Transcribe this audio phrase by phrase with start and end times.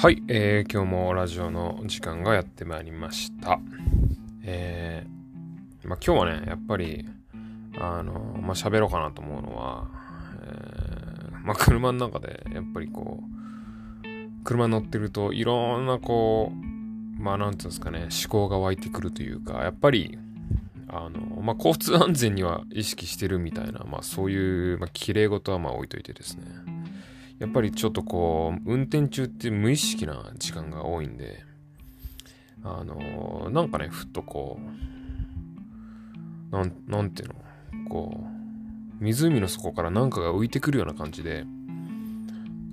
[0.00, 3.58] はい、えー、今日もラジオの時間がやってまいりました。
[4.44, 7.04] えー、まあ、今日はね、やっぱり、
[7.80, 9.88] あの、まあ、喋ろうかなと思うのは、
[10.44, 20.16] えー、まあ、車の中で、やっぱりこう、車乗ってると、いろんなこう、まあ、なんていうんですかね、思考が湧いてくるというか、やっぱり、
[20.86, 26.44] あの、まあ、交通安全には意識してるみたいな、まあ、そういう、まあ、綺麗事はまあ置いといてですね。
[27.38, 31.44] やっぱりちょっとこう、運転中って無意識な時間が多いんで、
[32.64, 34.58] あの、なんかね、ふっとこ
[36.50, 37.34] う、なん、なんていうの、
[37.88, 38.24] こ
[39.00, 41.44] う、湖の底からなんかが浮いてくるような感じで、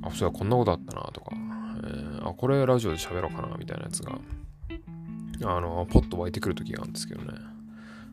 [0.01, 1.31] あ、そうや、こんなことあったなとか、
[1.83, 4.19] えー、あ、これラジオで喋ろうかなみたいなやつが、
[5.43, 7.37] あの、ポッと湧いてくる時があるんですけどね。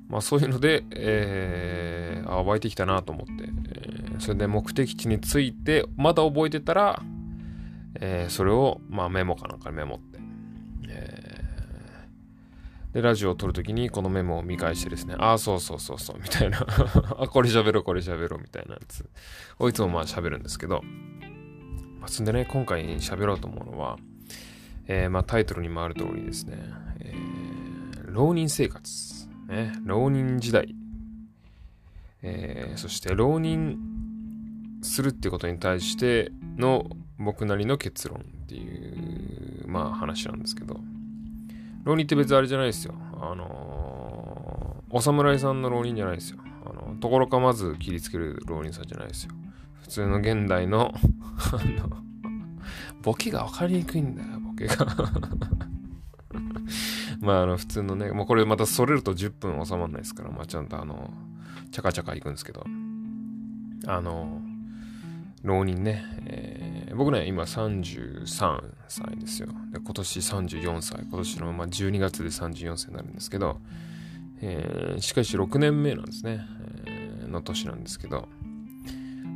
[0.08, 3.41] まあそういうので、えー、あ、湧いてきたなと思って、
[4.22, 7.02] それで目的地に着いて、まだ覚えてたら、
[7.96, 10.20] えー、それを、まあメモかなんかメモって、
[10.88, 16.60] えー、で、ラジオを撮るときにこのメモを見返してですね、ああ、そうそうそうそう、みたいな。
[17.18, 19.10] あ、これ喋ろう、これ喋ろう、みたいなやつ。
[19.58, 20.82] をいつもまあ喋るんですけど、
[21.98, 23.98] まあ、そんでね、今回喋ろうと思うのは、
[24.86, 26.58] えー、まあタイトルにもある通りですね、
[27.00, 29.28] えー、浪人生活。
[29.48, 30.72] ね、浪人時代、
[32.22, 33.91] えー、そして浪人
[34.82, 40.80] するってことに対しての僕なりの結論っていう、まあ話なんですけど、
[41.84, 42.94] 浪人って別にあれじゃないですよ。
[43.20, 46.38] あのー、お侍さんの浪人じゃないですよ。
[46.66, 49.32] あの、ところかまず切りつける浪人さんじゃないですよ。
[49.82, 50.92] 普通の現代の
[51.52, 52.02] あの、
[53.02, 54.86] ボケが分かりにくいんだよ、ボケが
[57.20, 61.12] まあ、あの、普通のね、もうこれまたそれると10分収まらないですから、まあ、ちゃんとあの、
[61.70, 62.64] チャカチャカ行くんですけど、
[63.86, 64.40] あの、
[65.42, 69.48] 浪人ね、えー、僕ね、今33歳ですよ。
[69.72, 73.58] で、今年34歳、今年の、まあ、12月で34歳になるんですけど、
[74.40, 76.46] えー、しかし6年目なんですね、
[76.86, 78.28] えー、の年なんですけど、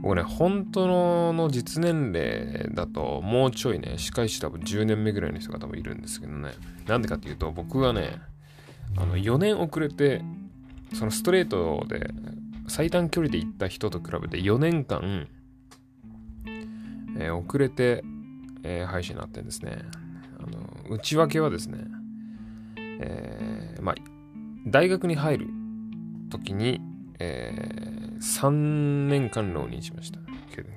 [0.03, 6.53] 僕ね、本当の実年齢だと、もうちょいね、歯科医師多分10年目ぐらいの人が多分いるんですけどね。
[6.87, 8.21] なんでかっていうと、僕はね、
[8.97, 10.23] あの、4年遅れて、
[10.95, 12.11] そのストレートで、
[12.69, 15.27] 最短距離で行った人と比べて4年間、
[17.19, 18.03] えー、遅れて、
[18.63, 19.79] えー、配信になってんですね。
[20.39, 20.47] あ
[20.91, 21.79] の、内訳はですね、
[23.01, 23.95] えー、まあ、
[24.67, 25.49] 大学に入る
[26.31, 26.81] 時に、
[27.19, 30.21] えー、3年間浪人しました。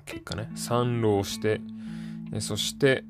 [0.06, 1.62] 結果ね、3浪して、
[2.34, 3.04] えそして、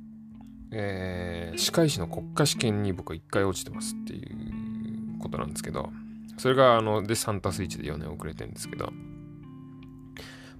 [0.71, 5.91] えー、歯科医師の国家試験に僕は1回落ちてますっていうことなんですけど、
[6.37, 8.91] それが、あの、で、3たす1で4年遅れてるんですけど、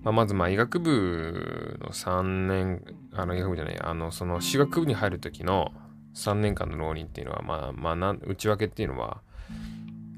[0.04, 2.84] まあ、まず、まあ、医学部の3年、
[3.14, 5.74] あの、医学部じゃない、あの、その、歯学部に入る時の
[6.16, 9.22] 3年間の浪人っていうのは、まあ、まあ、な内訳っていうのは、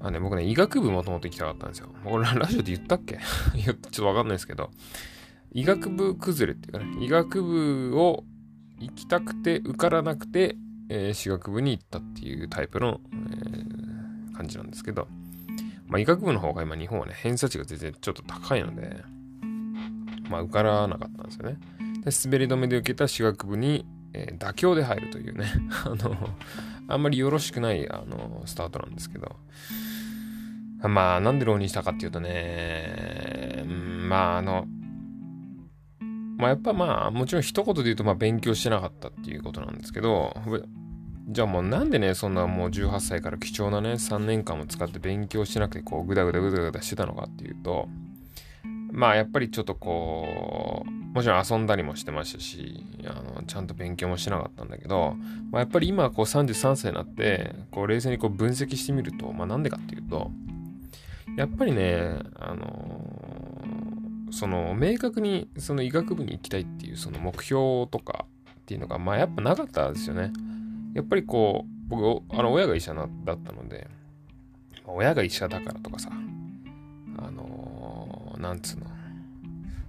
[0.03, 1.89] あね、僕ね、医学部もともと行きたかったんですよ。
[2.03, 3.19] これ ラジオで言ったっけ？
[3.61, 4.71] ちょっとわかんないですけど、
[5.51, 8.23] 医学部崩れっていうかね、医学部を
[8.79, 10.55] 行きたくて受からなくて、
[10.89, 15.07] えー、歯学部に行ったっていうタイプの、えー、感じなんですけど、
[15.87, 19.03] まあ、医学部の方が今日本はね、偏差値が全然ちょっと高いので、
[20.31, 21.57] まあ、受からなかったんですよね。
[22.03, 25.45] で、滑り止めで受けた歯学部に、えー、妥協で入るというね、
[25.85, 26.15] あの、
[26.87, 29.35] あんまりよろしくない、あの、スタートなんですけど、
[30.87, 33.63] まあ、なんで浪人したかっていうとね、
[34.07, 34.65] まあ、あの、
[36.37, 40.33] まあ、やっぱまあ、もちろん一言で言うと、まあ、勉強してなかったっていうことなんですけど、
[41.27, 47.87] じゃあもうなんでね、そんなもう18歳から貴重なね、3年間も使って勉強してなくて、こう、ぐだぐだぐだぐだしてたのかっていうと、
[48.91, 55.15] まあ、やっぱりちょっとこう、もちろん遊んだりもしてましたし、あの、ちゃんと勉強もしなかったんだけど、
[55.51, 60.31] まあ、やっぱり今、こう33歳になって、こう冷静にこう分析してみると、まあなんでかっていうと、
[61.37, 70.31] やっぱりね、あのー、その、明確にその医学部に行きたいっていうその目標とかっていうのが、まあやっぱなかったですよね。
[70.93, 73.07] やっぱりこう、僕、あの、親が医者だっ
[73.37, 73.87] たので、
[74.85, 76.09] 親が医者だからとかさ、
[78.41, 78.87] なんつうの、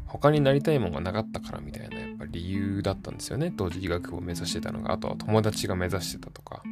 [0.07, 3.53] 他になりたいもんがなかったからみたいな、やっぱ理由だったんですよね。
[3.57, 6.63] 当時医学部を目指してたのが、あとは友達が目指してたとか。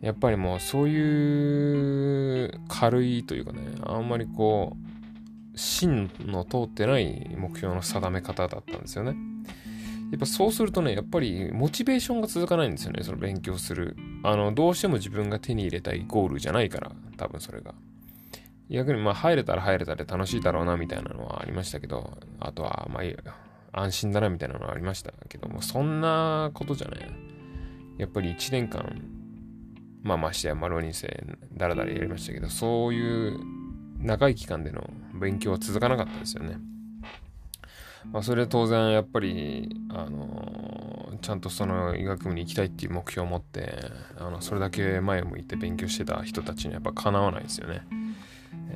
[0.00, 9.16] やっぱりもうそういう軽いというかね、あんまりこう、芯の通ってない目標の定め方だったんですよね。
[10.10, 13.96] やっぱそうするとね、やっぱりモチベーションが続かないんですよね、その勉強する。
[14.22, 17.74] あの、どうしても自分が手に入れたいゴールじゃないから、多分それが。
[18.70, 27.10] 逆にまあ入れたら入れたで楽しいだろうなみたいなのはありましたけど、あとはまあ安心だなみたいなのはありましたけども、そんなことじゃね、
[27.98, 29.02] やっぱり1年間、
[30.02, 33.38] まあましてや、まあ浪人生、だらだらやりましたけど、そういう
[33.98, 36.58] 長い期間での勉強は続かなかったですよね。
[38.12, 47.86] まあ、それは当然やっぱり、あのー、ちゃんとその医学部に行きたいっていう目標を持って、あの、それだけ前を向いて勉強してた人たちにやっぱかなわないですよね。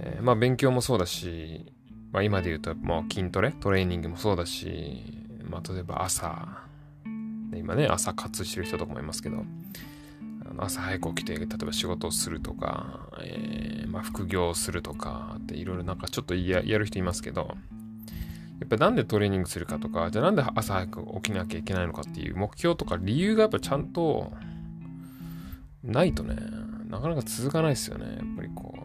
[0.00, 1.73] えー、まあ勉強もそうだし、
[2.12, 5.03] まあ今で言うともう筋トレ、トレーニングもそうだし、
[5.49, 6.62] まあ例えば朝、
[7.55, 9.45] 今ね、朝活してる人とかもいますけど、
[10.59, 17.56] 朝早く起きて、例えば仕事をするとか、えー、まあ副業をするとかっていろいろなんかちょっとやる人いますけど、
[18.61, 24.33] やっぱなんでトレーニングするかとか、じゃあなんで朝早く起きなきゃいけないのかっていう目標とか理由がやっぱちゃんと
[25.85, 26.37] ないとね、
[26.89, 28.06] なかなか続かないですよね。
[28.06, 28.78] やっぱりこう、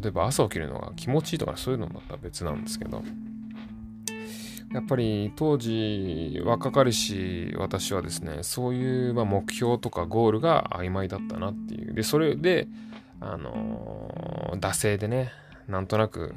[0.00, 3.02] 例えば朝起きるのが気持ちいいとかそういうのだったら別なんですけど、
[4.72, 11.94] やっぱり当時若かりし私はですね、そういうま目標とかゴールが曖昧だったなっていう。
[11.94, 12.68] で、それで、
[13.20, 15.32] あのー、惰性でね、
[15.68, 16.34] なんとなく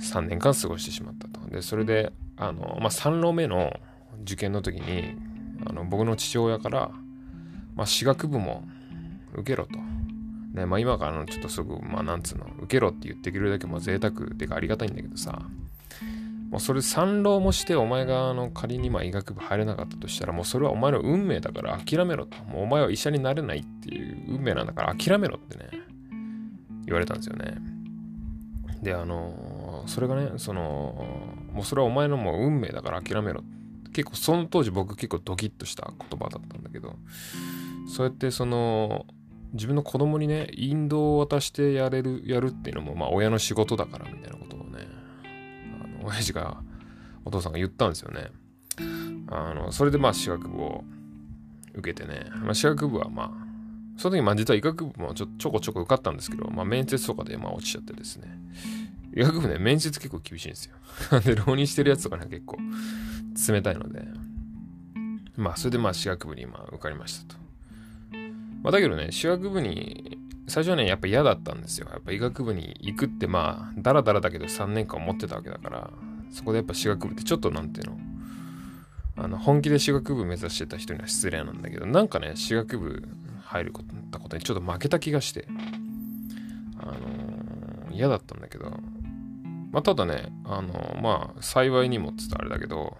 [0.00, 1.48] 3年間過ごしてしまったと。
[1.48, 3.72] で、それで、あの、まあ、3浪目の
[4.22, 5.16] 受験の時に、
[5.66, 6.90] あの僕の父親から、
[7.74, 8.64] まあ、私学部も
[9.34, 9.89] 受けろと。
[10.54, 15.42] ね、まあ今からのちょっとすぐ、まあなんつうの、受けろって言ってくれるだけも贅沢ってかありがたいんだけどさ、
[16.50, 22.36] もうそれ三浪もしてお前があの仮にまあ医学部入れなかったとしたらもうそれはお前の運命だから諦めろと。
[22.44, 25.70] もうお前は医者になれないっていう運命なんだから諦めろってね、
[26.86, 27.54] 言われたんですよね。
[28.82, 31.06] で、あのそれがね、その、
[31.52, 33.44] もうそれはお前のもう運命だから諦めろ。
[33.92, 36.96] 結構その当時僕結構ドキッとした言葉だったんだけど、
[37.94, 39.06] そうやってその、
[39.52, 44.86] 自分の子供にね、引導を渡してやれる、やるっていうのも、まあ親の仕事だからみたいなことをね、
[45.82, 46.62] あの、親父が、
[47.24, 48.30] お父さんが言ったんですよね。
[49.28, 50.84] あの、それでまあ私学部を
[51.74, 53.30] 受けてね、まあ私学部はまあ、
[53.96, 58.28] その時、まあ実は医学部もちょちょこちょこ受かったんですけど、まあ面接とかでまあ落ちちゃってですね。
[59.14, 60.76] 医学部ね、面接結構厳しいんですよ。
[61.24, 62.58] で、浪人してるやつとかね、結構
[63.48, 64.06] 冷たいので。
[65.36, 67.40] まあ、それでまあ、私学部に今受かりましたと。
[68.62, 70.18] まあ、だけどね、私学部に、
[70.48, 71.88] 最初はね、やっぱ嫌だったんですよ。
[71.90, 75.90] やっぱ医学部に行くってまあ、だらだらだけど3年間思ってたわけだから、
[76.30, 77.98] そこでやっぱ私学部ってちょっとなんていうの、
[79.16, 83.08] あの、本気で私学部目指してた人には失礼なんだけど、なんかね、私学部
[83.42, 85.46] 入ることたことにちょっと負けた気がして、
[86.78, 88.70] あのー、嫌だったんだけど、
[89.72, 92.96] まあ、ただね、あのー、まあ、幸いにもって言ったらあれだけど、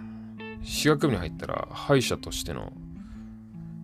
[0.63, 2.73] 私学部に入ったら、歯医者としての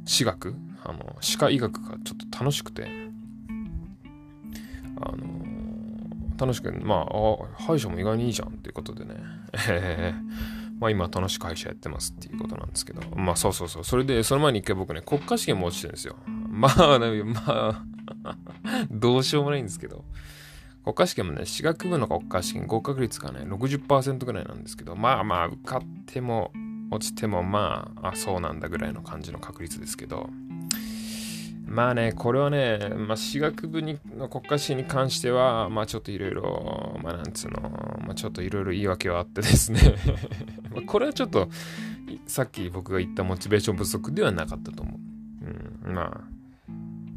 [0.05, 0.55] 歯学、
[0.88, 2.88] あの、歯科医学がちょっと楽しくて、
[5.00, 5.27] あの、
[6.38, 7.06] 楽しく、まあ、あ、
[7.59, 9.17] 歯医者も意外にいいじゃんっていうことでね、
[10.79, 16.17] まあ今楽しく歯医者やってますっていうことなんですけど、まあそうそうそう、それでその前に一回僕ね、国家試験も落ちてるんですよ。
[16.27, 17.85] まあ、ね、まあ
[18.91, 20.05] どうしようもないんですけど、
[20.85, 26.53] 国家試験もね、私学部の国家試験合格率がね、60%ぐらいなんですけど、まあまあ、受かっても
[26.91, 30.31] 落ちてもまあ、あ、そうなんだぐらいの感じの確率ですけど、
[31.66, 39.80] まあね、これはね、まあ、私学部にの国家試験に関しては、まあちょっといろいろ、まあなんつうの、まあちょっといろいろ言い訳はあってですね
[40.72, 41.49] まこれはちょっと、
[42.26, 45.87] さっき僕が言ったモチベーション不足ではなかったと思う。
[45.88, 46.20] うん、まあ、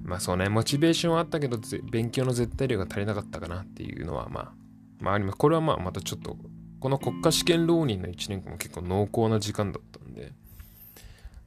[0.04, 1.60] まあそうね、モチベーションはあったけど、
[1.92, 4.52] 勉強の絶対量が足りなかったかなっていうのは、まあ、
[5.00, 5.38] まああります。
[5.38, 6.36] これはまあまたちょっと、
[6.80, 10.32] この国家試験浪人の1年間も結構濃厚な時間だったんで、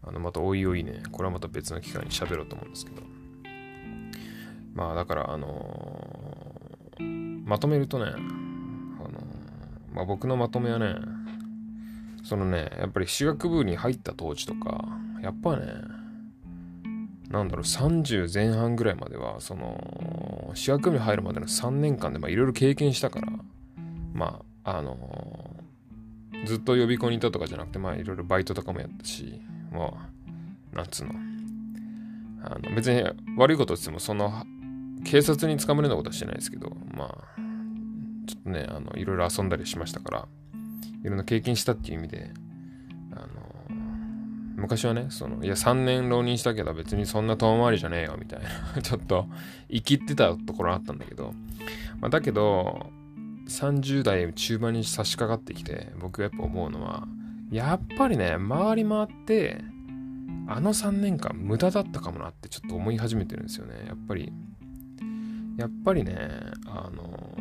[0.02, 3.02] あの、またおいおいね、これはまた別の機会に喋ろうと思うんですけど。
[4.74, 10.94] まあだから、あのー、まとめるとね、あのー、まあ僕のまとめはね、
[12.24, 14.84] そのね、やっぱり私学部に入った当時とか、
[15.22, 15.66] やっぱね、
[17.30, 23.28] なんだろう、30前半ぐらいまでは、その、私学部に入るまでの3年間で、まあ、いろいろ経験したから、
[24.12, 29.40] まあ、あのー、ずっと予備校にいたとかじゃなくて、まあ、いろいろバイトとかもやったし、
[29.72, 30.08] ま
[30.72, 31.14] あ、なんつうの。
[32.44, 33.02] あの、別に
[33.36, 34.44] 悪いことしても、その、
[35.04, 37.40] 警察に捕まるようなことはしてないですけど、まあ、
[38.26, 40.28] ちょっとね、あの、いろいろ遊んだりしましたから、
[41.02, 42.30] いろんな経験したっていう意味で、
[44.62, 48.40] 昔はね、その、いや、3年浪人したけど別にそんな遠回りじゃねえよ、みたい
[48.76, 49.26] な ちょっと、
[49.68, 51.34] 生きってたところあったんだけど、
[52.00, 52.90] まあ、だけど、
[53.48, 57.08] 30代中盤に差し掛かってきて、僕がやっぱ思うのは、
[57.52, 59.58] やっぱりね、回り回って、
[60.48, 63.74] あの3年間無駄だったかもなってちょっと思い始めてるんですよね。
[63.86, 64.32] やっぱり、
[65.58, 66.16] やっぱりね、
[66.66, 67.36] あの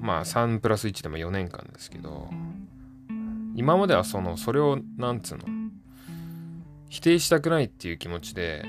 [0.00, 2.28] まあ3プラス1でも4年間ですけど、
[3.54, 5.44] 今まではその、それを、なんつうの、
[6.88, 8.64] 否定したくないっていう気持ちで、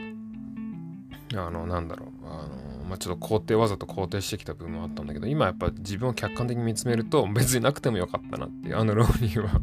[1.34, 9.60] あの、なんだろう、あの、まあ、ちょっと肯定、わざと肯定してきた部分もあったんだけど、今やっぱ自分を客観的に見つめると、別になくてもよかったなっていう、あの浪人は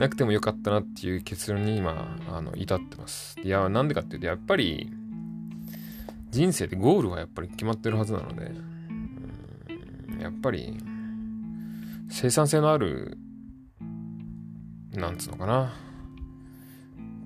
[0.00, 3.38] なくてもよかったなっていう結論に今、あの、至ってます。
[3.42, 4.90] いや、なんでかっていうと、やっぱり、
[6.30, 8.50] 人生でゴールはやっぱり決まってるはずなので、
[10.18, 10.74] やっぱり、
[12.08, 13.18] 生産性のある、
[14.94, 15.74] なんつうのかな、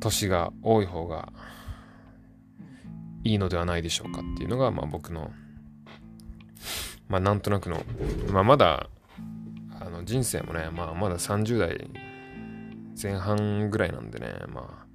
[0.00, 1.32] 年が多い方が
[3.22, 5.30] いいのではないでしょうかっていうのが、まあ僕の、
[7.08, 7.84] まあなんとなくの、
[8.32, 8.88] まあまだ、
[9.78, 12.03] あの人生もね、まあまだ30代
[13.00, 14.86] 前半ぐらいなんでね、ま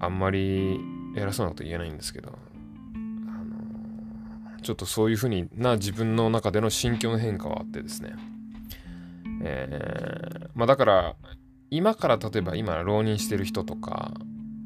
[0.00, 0.80] あ、あんまり
[1.16, 3.44] 偉そうなこと言えないんですけど、あ
[4.56, 8.14] の、ちょっとそういうふうにな自分の中での心境の変化はあってですね、
[9.42, 11.16] えー、まあだから、
[11.70, 14.12] 今から例えば今浪人してる人とか、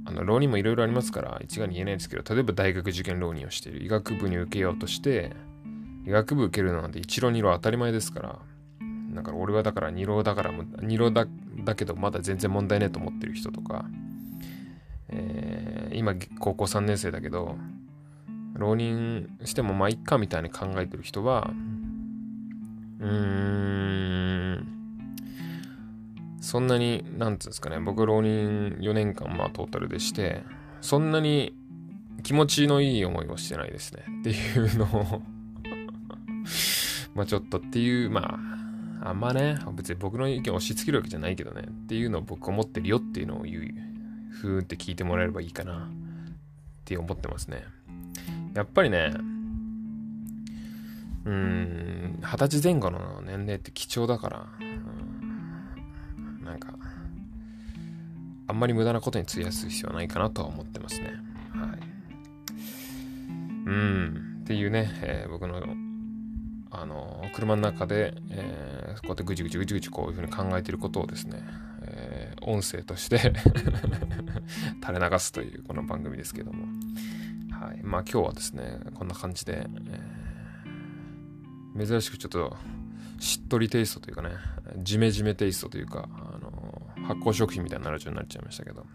[0.09, 3.85] あの浪人もいろいろありますから一概に言えないですけど例えば大学受験浪人をしている。
[3.85, 5.33] 医学部に受けようとして
[6.07, 8.39] 医学部受けるなんて一浪二浪当たり前ですから
[9.11, 11.27] だから俺はだから二浪だから二浪だ
[11.65, 13.85] だけどまだ全然問題ねえと思ってる人とか、
[15.09, 17.57] えー、今高校3年生だけど
[18.55, 21.51] 浪人してもまあいっかみたいに考えてる人は
[23.01, 24.29] うーん
[26.49, 30.45] そんなに、なんつうんですかね、僕浪人4年間、まあトータルでして、
[30.81, 31.55] そんなに
[32.23, 34.05] 気持ちのいい思いをしてないですね。
[34.21, 35.23] っていうのを
[37.15, 38.58] まあちょっとっていう、まあ、
[39.01, 43.75] あんまね、別に僕の意見を押し付けるわけじゃないけどね、っていうのを僕思ってるよっていうのを言う、
[44.33, 45.79] ふーんって聞いてもらえればいいかなっ
[46.85, 47.65] て思ってますね。
[48.55, 49.13] やっぱりね、
[51.25, 54.79] うん、二十歳前後の年齢って貴重だから、うん
[56.49, 56.73] なんか、
[58.47, 61.13] あんまり無駄なことに費やす必要はないかなとは思ってますね。
[61.53, 61.79] はい。
[63.67, 65.61] うん、っていうね、えー、僕の、
[66.81, 71.43] あの、車の中で、えー、こうやってぐちぐちぐちぐちこういうふうに考えていることをですね、
[71.83, 73.19] えー、音声として
[74.85, 76.65] 垂れ流すというこの番組ですけども。
[77.51, 77.83] はい。
[77.83, 82.57] まあ今日はですね、こんな感じで、えー、珍しくちょっと
[83.19, 84.31] しっとりテイストというかね、
[84.79, 88.87] ジメジメテイストというかあの、発酵食品みたいなラジオになっちゃいましたけど、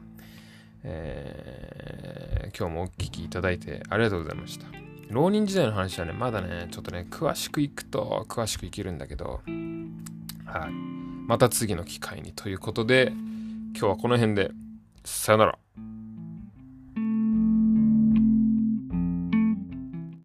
[0.84, 4.83] えー、今日もお聞きいただいてありがとうございました。
[5.10, 9.42] 浪人時代の話はね、まだね、ちょっとね、詳しくいくと詳しくいけるんだけど、
[10.46, 10.72] はい。
[11.28, 13.12] また次の機会にということで、
[13.76, 14.52] 今日はこの辺で、
[15.04, 15.63] さよなら。